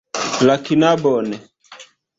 [0.47, 1.31] La knabon.